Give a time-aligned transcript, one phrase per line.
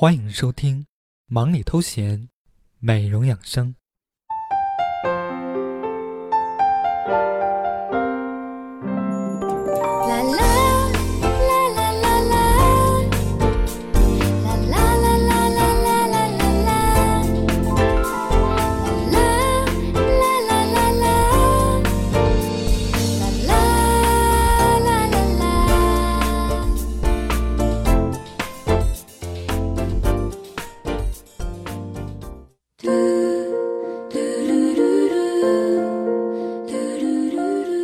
[0.00, 0.82] 欢迎收听
[1.26, 2.20] 《忙里偷闲》，
[2.78, 3.74] 美容养生。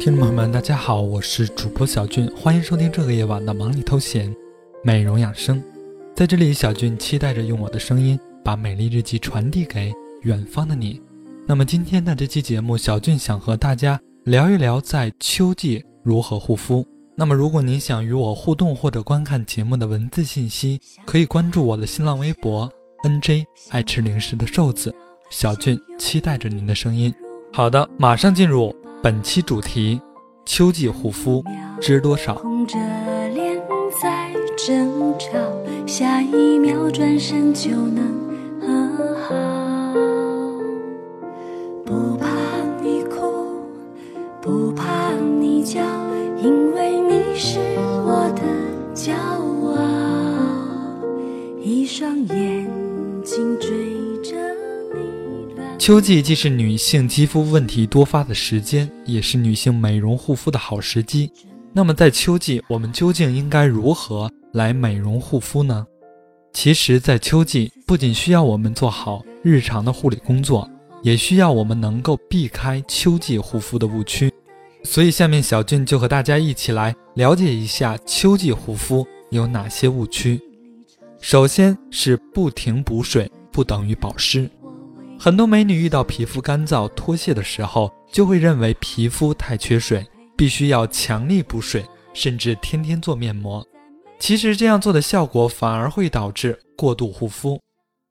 [0.00, 4.34] 听众朋友们，大家好，我是主播小俊，欢迎收听这个夜晚的忙里偷闲，
[4.82, 5.62] 美容养生。
[6.16, 9.92] 在这里，小俊期待着用我的声音把美丽日记传递给
[10.22, 10.98] 远方的你。
[11.46, 16.82] 那么今天的这期节目，小俊想和大家聊一聊在秋季如何护肤。
[17.14, 22.72] 那么如果您想与我互动或者观看节目的文字信息，可以关注我的新浪微博
[23.04, 24.94] nj 爱吃零食的瘦子。
[25.28, 27.14] 小俊期待着您的声音。
[27.52, 28.74] 好的，马上进入。
[29.02, 29.98] 本期主题：
[30.44, 31.42] 秋季护肤
[31.80, 32.34] 知多少？
[32.34, 32.76] 红着
[33.28, 33.58] 脸
[34.02, 35.38] 在争吵，
[35.86, 38.04] 下一秒转身就能
[38.60, 39.34] 和好。
[41.82, 42.26] 不怕
[42.82, 43.64] 你哭，
[44.42, 45.80] 不怕你叫，
[46.42, 47.58] 因为你是
[48.04, 48.42] 我的
[48.94, 49.80] 骄傲。
[51.58, 52.70] 一双眼
[53.24, 53.99] 睛追。
[55.80, 61.32] 秋季既是女性肌肤问题多发的时间，也是女性美容护肤的好时机。
[61.72, 65.86] 那么在秋季，我们究竟应该如何来美容护肤呢？
[66.52, 70.68] 其实，在秋季不仅需要我们做好日常的护理工作，
[71.02, 74.30] 也需要我们能够避开秋季护肤的误区。
[74.84, 80.38] 所以，下面小俊就和大家一起来了解一下秋季护肤有哪些误区。
[81.22, 84.46] 首先是不停补水不等于保湿。
[85.22, 90.02] 很多美女遇到皮肤干燥脱屑的时候，就会认为皮肤太缺水，
[90.34, 93.62] 必须要强力补水，甚至天天做面膜。
[94.18, 97.60] 其实这样做的效果反而会导致过度护肤。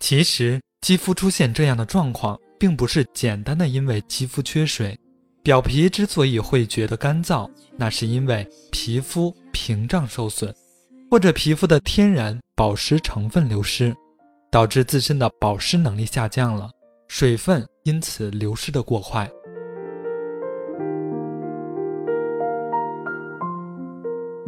[0.00, 4.98] 其实肌肤出现这样的状况，并不是简单的因为肌肤缺水，
[5.44, 10.52] 表皮之所以会觉得干燥，那是因为皮肤屏障受损，
[11.08, 13.94] 或者皮肤的天然保湿成分流失，
[14.50, 16.68] 导致自身的保湿能力下降了。
[17.08, 19.28] 水分因此流失的过快。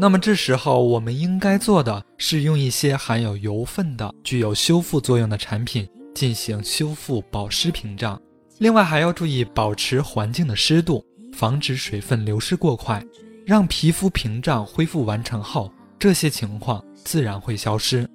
[0.01, 8.21] 那么这时候我们应该做的是用一些含有油分的、具有修复作用的产品进行修复保湿屏障。
[8.59, 13.05] 另外还要注意保持环境的湿度，防止水分流失过快，
[13.45, 18.09] 让皮肤屏障恢复完成后，这些情况自然会消失。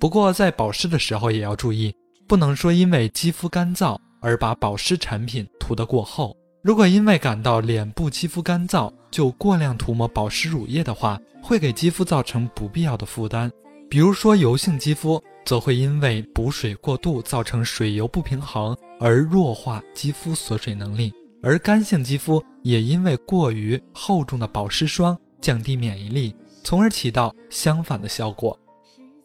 [0.00, 1.94] 不过在保湿的时候也要注意。
[2.32, 6.34] 不能说因为肌肤干燥而把保湿产品涂得过厚。
[6.62, 13.52] 如果因为感到脸部肌肤干燥就过量涂抹保湿乳液的话，会给肌肤造成不必要的负担。
[13.90, 21.10] 比如说油性肌肤，则会因为补水过度造成水油不平衡而弱化肌肤锁水能力；
[21.42, 26.34] 而干性肌肤也因为过于厚重的保湿霜降低免疫力，
[26.64, 28.58] 从而起到相反的效果。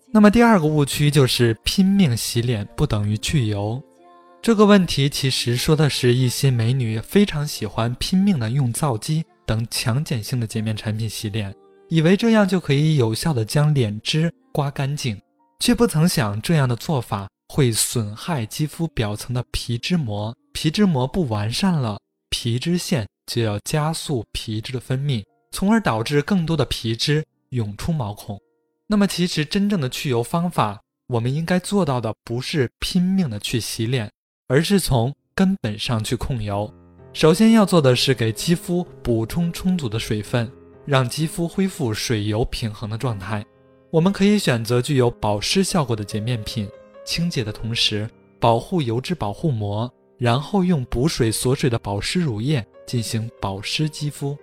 [0.10, 3.82] 那么第二个误区就是拼命洗脸不等于去油，
[4.42, 11.54] 这个问题其实说的是一些美女非常喜欢拼命的用皂基等强碱性的洁面产品洗脸，
[11.90, 15.20] 以为这样就可以有效的将脸脂刮干净，
[15.60, 28.40] 却不曾想这样的做法会损害肌肤表层的皮脂膜，皮脂膜不完善了，皮脂腺就要加速皮脂的分泌，从而导致更多的皮脂涌出毛孔。
[28.90, 34.10] 那么，其实真正的去油方法，我们应该做到的不是拼命的去洗脸，
[34.48, 36.74] 而是从根本上去控油。
[37.12, 40.50] 首先要做的是给肌肤补充充足的水分，
[40.86, 43.46] 让肌肤恢复水油平衡的状态。
[43.92, 46.66] 我们可以选择具有保湿效果的洁面品，
[47.06, 48.10] 清洁的同时
[48.40, 54.38] 保护油脂保护膜，然后用补水锁水的保湿乳液进行保湿肌肤。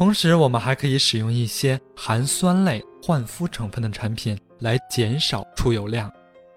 [0.00, 6.10] 同时，我们还可以使用一些含酸类焕肤成分的产品来减少出油量。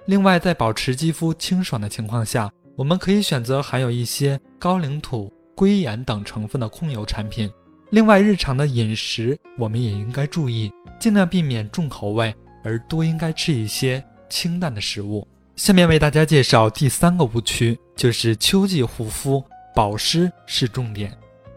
[0.05, 7.51] 另外，在保持肌肤清爽的情况下，我们可以选择含有一些高岭土、硅盐等成分的控油产品。
[7.89, 15.27] 另外，日常的饮食我们也应该注意，尽量避免重口味，而多应该吃一些清淡的食物。
[15.57, 19.43] 下面为大家介绍第三个误区，就是秋季护肤
[19.75, 21.13] 保湿是重点。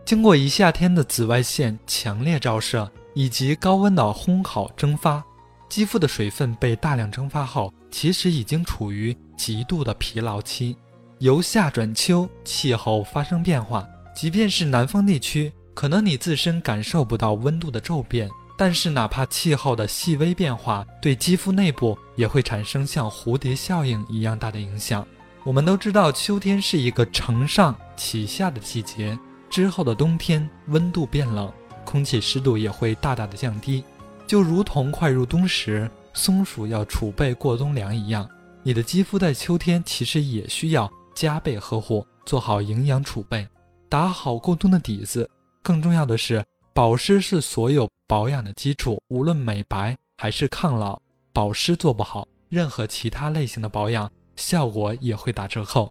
[0.06, 5.20] 经过一夏天的紫外线强烈照射以及高温的烘烤蒸发，
[5.68, 10.76] 肌肤的水分被大量蒸发后，其实已经处于极度的疲劳期。
[11.18, 25.04] 由夏转秋，气候发生变化，即便是南方地区，可能你自身感受不到温度的骤变，但是哪怕气候的细微变化，对肌肤内部也会产生像蝴蝶效应一样大的影响。
[25.42, 29.18] 我们都知道，秋天是一个承上启下的季节，
[29.56, 31.50] 之后的冬天温度变冷，
[31.82, 33.82] 空气湿度也会大大的降低。
[34.26, 38.28] 就如同快入冬时，松鼠要储备过冬粮一样，
[38.62, 43.48] 你的肌肤在秋天其实也需要加倍呵护，做好营养储备，
[43.88, 45.26] 打好过冬的底子。
[45.62, 46.44] 更重要的是，
[46.74, 51.00] 保湿是所有保养的基础，无论美白还是抗老，
[51.32, 55.90] 保湿做不好，任何其他类型的保养效果也会打折扣。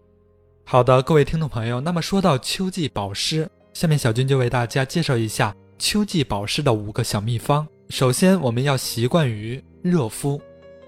[0.67, 7.67] 好的，各位听众朋友，那么说到秋季保湿，下面小军就为大家介绍一下秋季保湿的五个小秘方。
[7.89, 10.41] 首先，我们要习惯于热敷。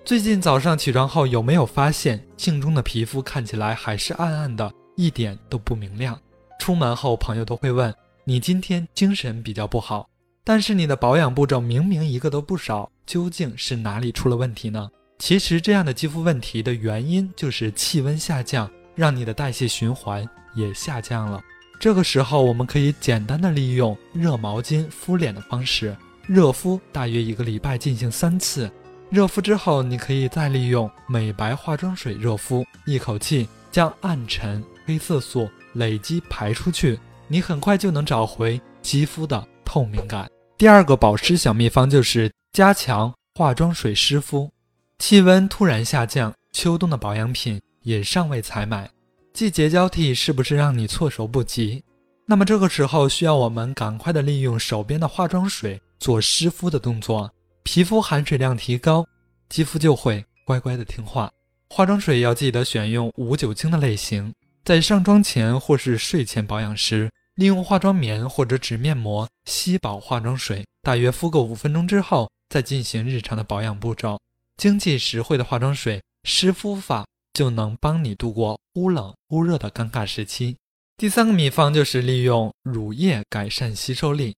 [0.03, 6.19] 最近早上起床后，有没有发现镜中的皮肤看起来还是暗暗的，一点都不明亮？
[6.59, 7.93] 出门后，朋友都会问
[8.23, 10.09] 你今天精神比较不好，
[10.43, 14.89] 但是你的保养步骤明明一个都不少，究竟是哪里出了问题呢？
[15.19, 21.41] 其实，这样的肌肤问题的原因就是气温下降，让你的代谢循环也下降了。
[21.79, 25.95] 这个时候，我们可以简单的利用热毛巾敷脸的方式。
[26.25, 28.69] 热敷大约一个礼拜进行三次，
[29.09, 40.27] 热敷之后，你可以再利用美白化妆水热敷，一口气将暗沉黑色素累积排出去，你很快就能找回肌肤的透明感。
[40.57, 44.49] 第二个保湿小秘方就是加强化妆水湿敷。
[44.97, 48.91] 气温突然下降，秋冬的保养品也尚未采买，
[49.33, 51.81] 季节交替是不是让你措手不及？
[52.25, 55.81] 那么这个时候需要我们赶快的利用手边的化妆水。
[55.97, 57.31] 做湿敷的动作，
[57.63, 59.07] 皮肤含水量提高，
[59.49, 61.31] 肌肤就会乖乖的听话。
[61.69, 64.33] 化妆水要记得选用无酒精的类型。
[64.65, 74.19] 在上妆前或是睡前保养时，利用化妆棉或者纸面膜吸饱化妆水，大约敷个五分钟之后，再进行日常的保养步骤。
[74.57, 77.07] 经济实惠的化妆水湿敷法
[77.37, 80.57] 就能帮你度过忽冷忽热的尴尬时期。
[80.97, 84.33] 第三个秘方就是利用乳液改善吸收力。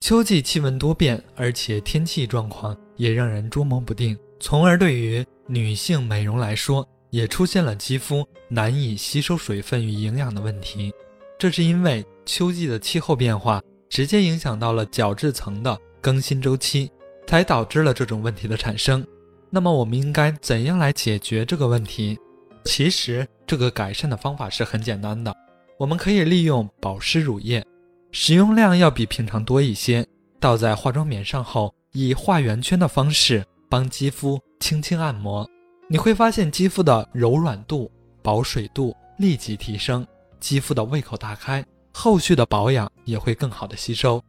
[0.00, 10.92] 秋季气温多变，而且天气状况也让人捉摸不定，从而对于女性美容来说，也出现了肌肤难以吸收水分与营养的问题。
[11.38, 16.90] 这是因为秋季的气候变化直接影响到了角质层的更新周期，
[17.28, 19.06] 才导致了这种问题的产生。
[19.50, 22.18] 那么，我们应该怎样来解决这个问题？
[22.64, 25.34] 其实，这个改善的方法是很简单的，
[25.78, 27.64] 我们可以利用保湿乳液。
[28.10, 30.06] 使用量要比平常多一些，
[30.40, 35.48] 倒在化妆棉上后，以画圆圈的方式帮肌肤轻轻按摩，
[35.88, 37.90] 你会发现肌肤的柔软度、
[38.22, 40.06] 保水度立即提升，
[40.40, 44.22] 肌肤的胃口大开，后续的保养也会更好的吸收。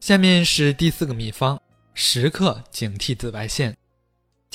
[0.00, 1.58] 下面是第四个秘方：
[1.94, 3.76] 时刻警惕紫外线。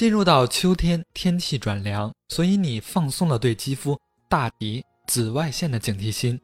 [0.02, 3.96] 进入到秋天，天气转凉，所以你放松了对肌肤
[4.28, 6.42] 大敌紫外线的警惕心。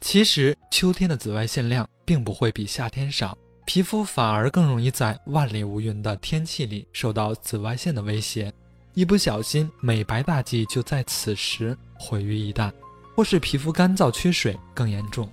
[0.00, 3.36] 其实秋天的紫外线量并不会比夏天少，
[3.66, 8.52] 皮肤反而更容易在万里无云的天气里受到紫外线的威胁，
[8.92, 12.70] 一不小心美白大计就在此时毁于一旦，
[13.16, 15.28] 或是皮肤干燥缺水更严重。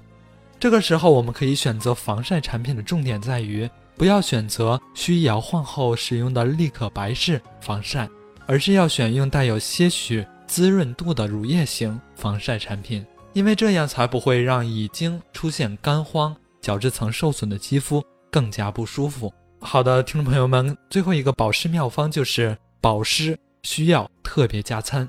[0.60, 3.70] 这个时候我们可以选择防晒产品的重点在于
[4.02, 8.10] 不要选择需摇晃后使用的立可白式防晒，
[8.48, 13.06] 而是要选用带有些许滋润度的乳液型防晒产品。
[13.34, 19.32] 因为这样才不会让已经出现干荒、角质层受损的肌肤更加不舒服。
[19.60, 25.08] 好的，听众朋友们，最后一个保湿妙方就是保湿需要特别加餐。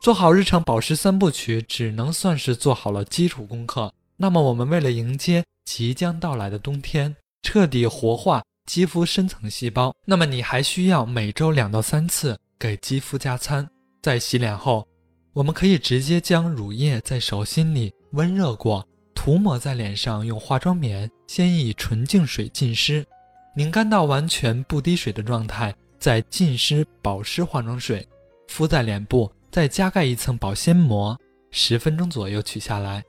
[0.00, 3.92] 做好日常保湿三部曲，只能算是做好了基础功课。
[4.16, 13.68] 那么，我们为了迎接即将到来的冬天，彻底活化肌肤深层细胞，那么你还需要每周两到三次给肌肤加餐。
[14.02, 14.86] 在洗脸后。
[15.34, 23.06] 我们可以直接将乳液在手心里温热过，涂抹在脸上，用化妆棉先以纯净水浸湿，
[23.54, 28.04] 拧干到完全不滴水的状态，再浸湿保湿化妆水，
[28.48, 31.16] 敷在脸部，再加盖一层保鲜膜，
[31.52, 33.04] 十分钟左右取下来。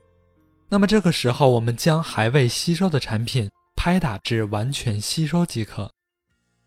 [0.67, 5.89] 那么这个时候，我们将还未吸收的产品拍打至完全吸收即可。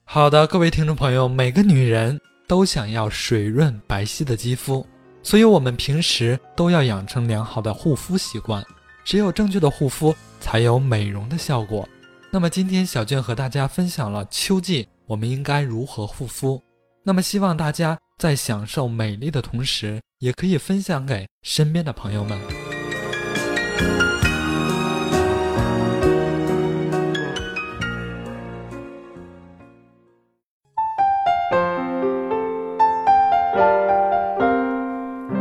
[0.03, 4.87] 好的，各位听众朋友，每个女人都想要水润白皙的肌肤。
[5.23, 8.65] 所以，我们平时都要养成良好的护肤习惯。
[9.05, 11.87] 只有正确的护肤，才有美容的效果。
[12.31, 16.63] 那么，今天小娟和大家分享了秋季我们应该如何护肤。
[17.05, 22.41] 那么，希望大家在享受美丽的同时，也可以分享给身边的朋友们。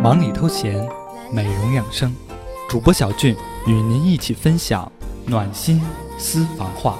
[0.01, 0.83] 忙里偷闲，
[1.31, 2.11] 美容养生，
[2.67, 3.35] 主播小俊
[3.67, 4.91] 与您一起分享
[5.27, 5.79] 暖心
[6.17, 6.97] 私房话。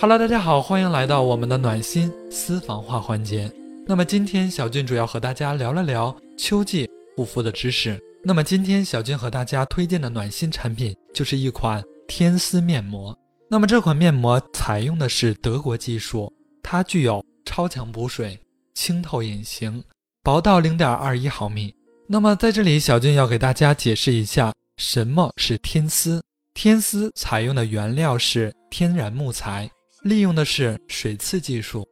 [0.00, 3.50] Hello，大家好，欢迎来到我们的暖心私房话环节。
[3.88, 8.00] 那么今天小俊主要和大家聊了聊秋季护肤的知识。
[8.24, 13.16] 那么今天小俊和大家推荐的暖心产品就是一款天丝面膜。
[13.48, 18.38] 那么这款面膜采用的是德国技术，它具有超强补水、
[18.74, 19.82] 清透隐形、
[20.22, 21.74] 薄到零点二一毫米。
[22.06, 26.22] 那么在这里，小俊要给大家解释一下什么是天丝。
[26.54, 29.68] 天丝采用的原料是天然木材。
[30.02, 31.86] 利用的是水刺技术，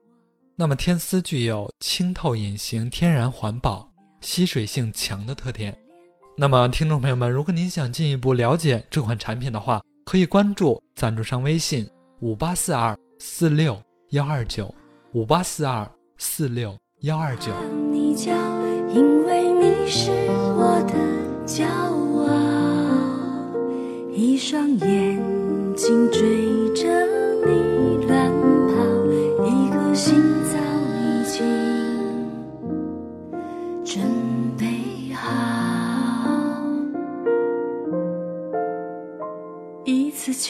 [0.56, 3.88] 那么天丝具有清透隐形、天然环保、
[4.20, 5.76] 吸水性强的特点。
[6.40, 11.86] 那么听众朋友们，如果您想进一步了解这款产品的话，可以关注赞助商微信
[12.20, 13.78] 五八四二四六
[14.12, 14.74] 幺二九
[15.12, 17.52] 五八四二四六幺二九。
[17.92, 20.10] 因为你是
[20.56, 20.94] 我的
[21.46, 21.66] 骄
[22.26, 22.32] 傲，
[24.10, 25.22] 一双眼
[25.76, 26.88] 睛追着
[27.44, 27.70] 你。
[29.92, 30.39] 心早已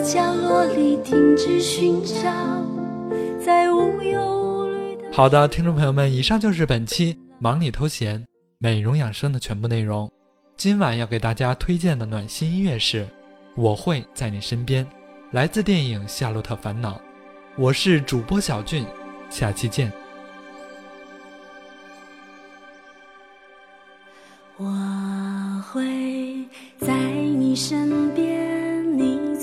[0.00, 2.30] 角落里停止寻找，
[3.44, 5.04] 在无忧无虑的。
[5.12, 8.24] 好的，听众朋友们，以上就是本期忙里偷闲
[8.58, 10.10] 美容养生的全部内容。
[10.56, 13.04] 今晚要给大家推荐的暖心音乐是
[13.56, 14.84] 《我会在你身边》，
[15.32, 16.94] 来自电影《夏洛特烦恼》。
[17.56, 18.86] 我是主播小俊，
[19.28, 19.92] 下期见。
[24.56, 24.64] 我
[25.70, 26.25] 会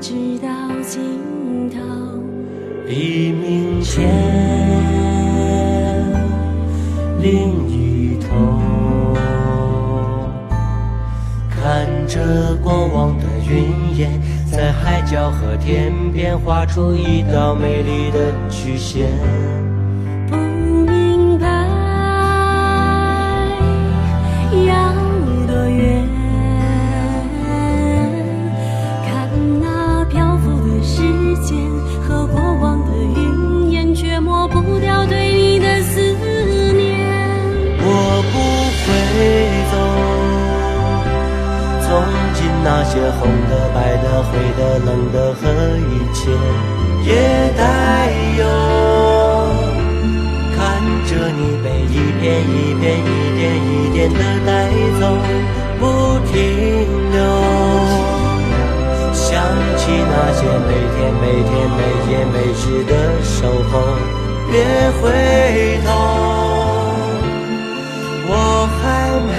[0.00, 0.48] 直到
[0.80, 1.78] 尽头。
[2.86, 4.08] 黎明前，
[7.20, 9.14] 另一头，
[11.50, 14.18] 看着过往的云烟，
[14.50, 19.10] 在海角和天边画出一道美丽的曲线。
[51.32, 53.08] 你被一片一片、一
[53.38, 54.48] 点一点的带
[54.98, 55.02] 走，
[55.78, 55.82] 不
[56.30, 56.34] 停
[57.12, 57.16] 留。
[59.12, 59.28] 想
[59.76, 61.78] 起那些每天、每天、每
[62.10, 63.38] 夜、每日的守
[63.70, 63.72] 候，
[64.50, 64.52] 别
[65.00, 65.02] 回
[65.86, 65.88] 头，
[68.26, 68.32] 我
[68.80, 68.82] 还
[69.26, 69.30] 没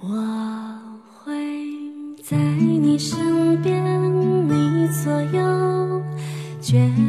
[0.00, 0.08] 我
[1.24, 1.32] 会
[2.22, 3.82] 在你身边，
[4.48, 6.02] 你左右，
[6.60, 7.05] 绝。